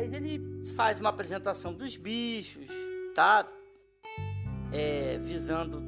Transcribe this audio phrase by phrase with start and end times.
[0.00, 2.68] 10 ele faz uma apresentação dos bichos,
[3.14, 3.46] tá?
[4.72, 5.82] É, visando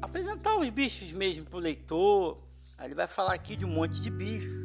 [0.00, 2.42] apresentar os bichos mesmo para o leitor.
[2.76, 4.64] Aí ele vai falar aqui de um monte de bichos.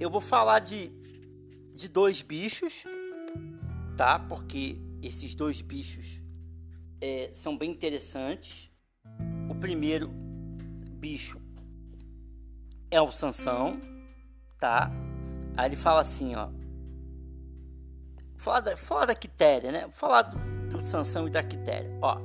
[0.00, 0.88] Eu vou falar de,
[1.74, 2.84] de dois bichos,
[3.96, 4.18] tá?
[4.18, 6.20] Porque esses dois bichos
[7.00, 8.70] é, são bem interessantes.
[9.48, 10.08] O primeiro
[10.98, 11.40] bicho
[12.90, 13.80] é o Sansão,
[14.58, 14.90] tá?
[15.56, 16.61] Aí ele fala assim, ó.
[18.42, 19.86] Fala da, fala da Quitéria, né?
[19.92, 20.36] Falar do,
[20.68, 21.96] do Sansão e da Quitéria.
[22.02, 22.18] Ó,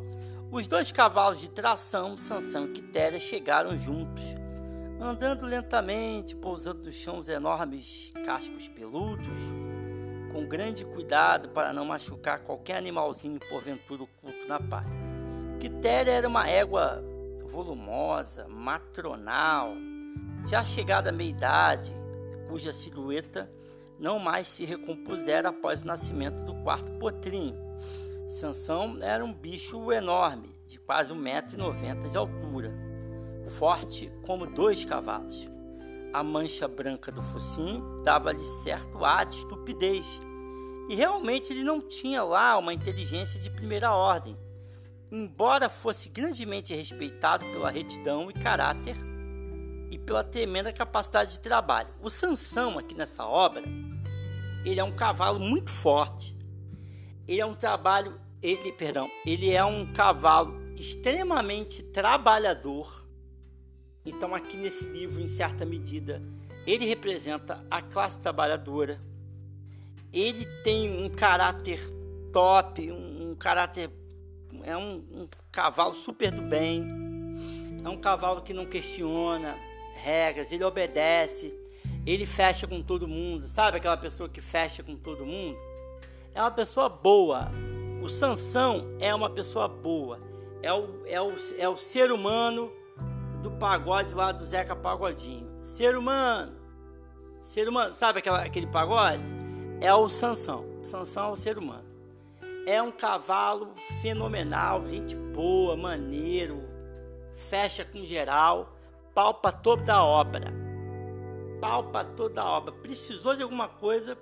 [0.52, 4.24] os dois cavalos de tração, Sansão e Quitéria, chegaram juntos,
[5.00, 9.38] andando lentamente, pousando no chão os enormes cascos peludos,
[10.34, 14.90] com grande cuidado para não machucar qualquer animalzinho porventura oculto na palha.
[15.60, 17.00] Quitéria era uma égua
[17.46, 19.76] volumosa, matronal,
[20.48, 21.94] já chegada à meia-idade,
[22.50, 23.56] cuja silhueta
[24.00, 27.56] não mais se recompusera após o nascimento do quarto potrinho.
[28.28, 32.73] Sansão era um bicho enorme, de quase 1,90m de altura,
[33.50, 35.50] forte como dois cavalos.
[36.14, 40.20] A mancha branca do focinho dava-lhe certo ar de estupidez,
[40.90, 44.38] e realmente ele não tinha lá uma inteligência de primeira ordem,
[45.12, 48.95] embora fosse grandemente respeitado pela retidão e caráter
[49.90, 51.90] e pela tremenda capacidade de trabalho.
[52.02, 53.64] O Sansão aqui nessa obra
[54.68, 56.36] ele é um cavalo muito forte.
[57.26, 63.08] Ele é um trabalho, ele, perdão, ele é um cavalo extremamente trabalhador.
[64.06, 66.22] Então aqui nesse livro, em certa medida,
[66.66, 69.02] ele representa a classe trabalhadora.
[70.12, 71.80] Ele tem um caráter
[72.34, 73.90] top, um, um caráter
[74.64, 76.86] é um, um cavalo super do bem.
[77.84, 79.56] É um cavalo que não questiona
[79.96, 81.53] regras, ele obedece
[82.07, 85.59] ele fecha com todo mundo, sabe aquela pessoa que fecha com todo mundo?
[86.34, 87.51] É uma pessoa boa.
[88.01, 90.17] O Sansão é uma pessoa boa.
[90.63, 92.72] É o, é o, é o ser humano
[93.41, 95.50] do pagode lá do Zeca Pagodinho.
[95.62, 96.56] Ser humano.
[97.41, 99.23] Ser humano, sabe aquela, aquele pagode?
[99.81, 100.66] É o Sansão.
[100.84, 101.88] Sansão é o ser humano.
[102.66, 106.63] É um cavalo fenomenal, gente boa, maneiro,
[107.35, 108.78] fecha com geral,
[109.13, 110.66] palpa toda a obra
[111.59, 112.72] palpa toda a obra.
[112.72, 114.18] Precisou de alguma coisa,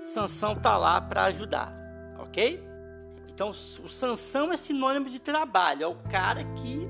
[0.00, 1.72] Sansão tá lá para ajudar,
[2.18, 2.62] ok?
[3.28, 6.88] Então o Sansão é sinônimo de trabalho, é o cara que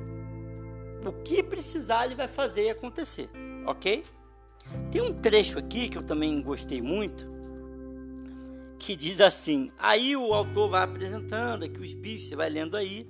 [1.04, 3.28] o que precisar ele vai fazer acontecer,
[3.66, 4.04] ok?
[4.90, 7.26] Tem um trecho aqui que eu também gostei muito,
[8.78, 13.08] que diz assim: aí o autor vai apresentando aqui os bichos, você vai lendo aí,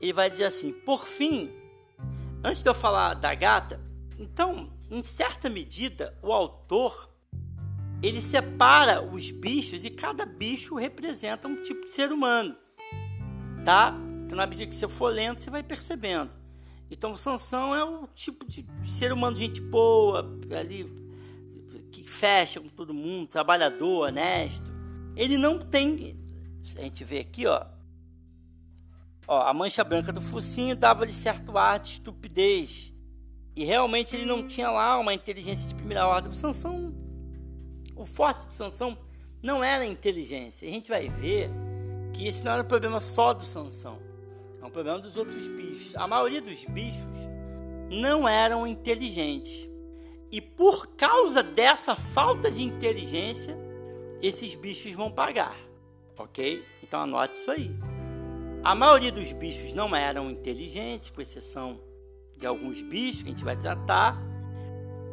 [0.00, 1.50] ele vai dizer assim: por fim,
[2.42, 3.80] antes de eu falar da gata,
[4.18, 7.10] então em certa medida, o autor
[8.02, 12.54] ele separa os bichos e cada bicho representa um tipo de ser humano,
[13.64, 13.94] tá?
[14.22, 16.30] Então, na medida que você for lendo, você vai percebendo.
[16.90, 20.84] Então, Sansão é o tipo de ser humano, gente boa, ali
[21.90, 24.72] que fecha com todo mundo, trabalhador, honesto.
[25.16, 26.16] Ele não tem,
[26.78, 27.64] a gente vê aqui, ó,
[29.26, 32.93] ó a mancha branca do focinho dava-lhe certo ar de estupidez
[33.56, 36.30] e realmente ele não tinha lá uma inteligência de primeira ordem.
[36.30, 36.92] O Sansão,
[37.94, 38.98] o forte do Sansão
[39.42, 40.68] não era inteligência.
[40.68, 41.50] A gente vai ver
[42.12, 43.98] que esse não era um problema só do Sansão.
[44.60, 45.94] É um problema dos outros bichos.
[45.96, 47.04] A maioria dos bichos
[47.90, 49.68] não eram inteligentes.
[50.32, 53.56] E por causa dessa falta de inteligência,
[54.20, 55.56] esses bichos vão pagar.
[56.18, 56.64] Ok?
[56.82, 57.70] Então anote isso aí.
[58.64, 61.78] A maioria dos bichos não eram inteligentes, com exceção
[62.36, 64.20] de alguns bichos que a gente vai tratar,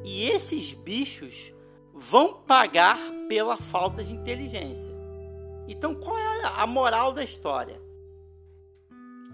[0.04, 1.54] e esses bichos
[1.94, 4.94] vão pagar pela falta de inteligência.
[5.68, 7.80] Então, qual é a moral da história?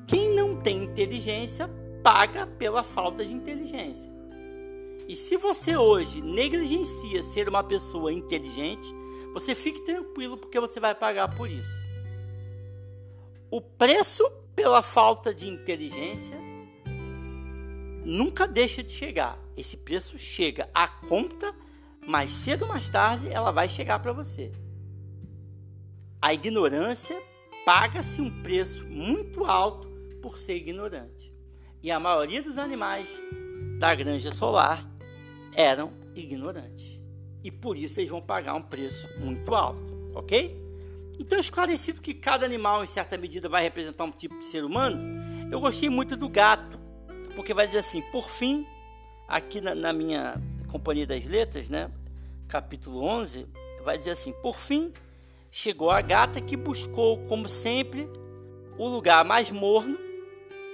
[0.07, 1.69] Quem não tem inteligência
[2.03, 4.11] paga pela falta de inteligência.
[5.07, 8.93] E se você hoje negligencia ser uma pessoa inteligente,
[9.33, 11.83] você fique tranquilo porque você vai pagar por isso.
[13.49, 16.37] O preço pela falta de inteligência
[18.09, 19.37] nunca deixa de chegar.
[19.55, 20.69] Esse preço chega.
[20.73, 21.53] A conta,
[22.05, 24.51] mais cedo ou mais tarde, ela vai chegar para você.
[26.21, 27.21] A ignorância
[27.65, 29.87] paga-se um preço muito alto
[30.21, 31.33] por ser ignorante.
[31.83, 33.21] E a maioria dos animais
[33.77, 34.87] da granja solar
[35.53, 36.99] eram ignorantes.
[37.43, 40.55] E por isso eles vão pagar um preço muito alto, ok?
[41.19, 44.99] Então, esclarecido que cada animal, em certa medida, vai representar um tipo de ser humano,
[45.51, 46.79] eu gostei muito do gato,
[47.37, 48.65] porque vai dizer assim: por fim,
[49.27, 50.41] aqui na, na minha
[50.71, 51.91] Companhia das Letras, né,
[52.47, 53.47] capítulo 11,
[53.83, 54.91] vai dizer assim: por fim,
[55.51, 58.09] chegou a gata que buscou, como sempre,
[58.75, 59.99] o lugar mais morno,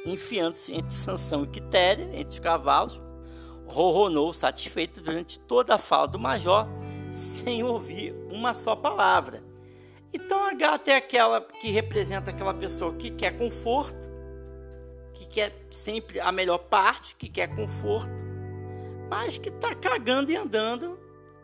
[0.06, 3.02] enfiando-se entre Sansão e Quitéria, entre os cavalos,
[3.68, 6.66] ronronou satisfeito durante toda a fala do major,
[7.12, 9.44] sem ouvir uma só palavra.
[10.14, 14.13] Então a gata é aquela que representa aquela pessoa que quer conforto,
[15.14, 18.24] que quer sempre a melhor parte, que quer conforto,
[19.10, 21.00] mas que está cagando e andando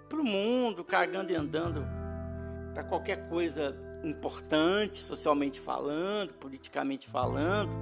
[0.08, 1.86] para o mundo, cagando e andando
[2.74, 7.76] para qualquer coisa importante, socialmente falando, politicamente falando,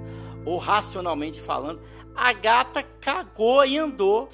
[0.44, 1.80] ou racionalmente falando.
[2.14, 4.28] A gata cagou e andou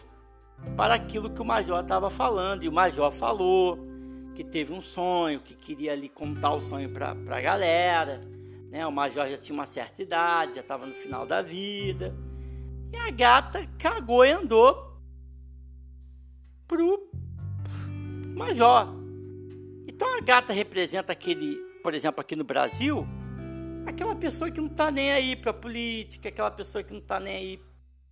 [0.77, 2.65] para aquilo que o major estava falando.
[2.65, 3.79] E o major falou
[4.35, 8.23] que teve um sonho, que queria ali contar o sonho para a galera.
[8.75, 8.85] Né?
[8.85, 12.13] O major já tinha uma certa idade, já estava no final da vida.
[12.93, 15.01] E a gata cagou e andou
[16.67, 17.09] pro
[18.35, 18.93] major.
[19.87, 21.55] Então a gata representa aquele,
[21.85, 23.07] por exemplo, aqui no Brasil,
[23.87, 27.37] aquela pessoa que não está nem aí para política, aquela pessoa que não está nem
[27.37, 27.63] aí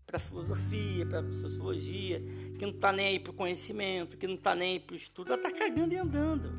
[0.06, 2.22] para filosofia, para sociologia,
[2.56, 4.96] que não está nem aí para o conhecimento, que não está nem aí para o
[4.96, 6.52] estudo, ela está cagando e andando.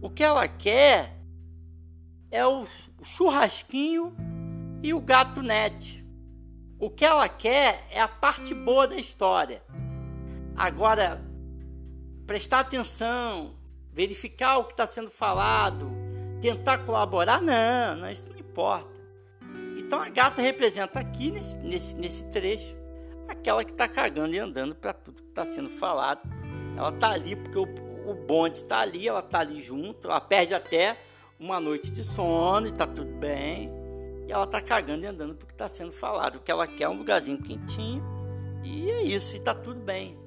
[0.00, 1.19] O que ela quer
[2.30, 2.66] é o
[3.02, 4.14] churrasquinho
[4.82, 6.04] e o gato net.
[6.78, 9.62] O que ela quer é a parte boa da história.
[10.56, 11.22] Agora,
[12.26, 13.54] prestar atenção,
[13.92, 15.90] verificar o que está sendo falado,
[16.40, 18.88] tentar colaborar, não, não, isso não importa.
[19.78, 22.80] Então a gata representa aqui nesse, nesse, nesse trecho
[23.30, 26.20] aquela que está cagando e andando para tudo que está sendo falado.
[26.76, 30.54] Ela está ali porque o, o bonde está ali, ela está ali junto, ela perde
[30.54, 30.98] até
[31.40, 33.70] uma noite de sono e está tudo bem.
[34.28, 36.36] E ela está cagando e andando porque está sendo falado.
[36.36, 38.04] O que ela quer é um lugarzinho quentinho
[38.62, 40.18] e é isso, e está tudo bem.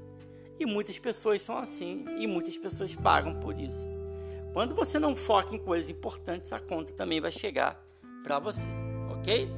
[0.59, 3.87] E muitas pessoas são assim e muitas pessoas pagam por isso.
[4.51, 7.81] Quando você não foca em coisas importantes, a conta também vai chegar
[8.23, 8.67] para você
[9.23, 9.49] ok?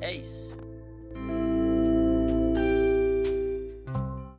[0.00, 0.51] É isso.